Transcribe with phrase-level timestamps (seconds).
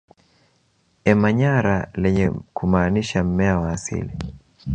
[1.11, 4.13] Emanyara lenye kumaanisha mmea wa asili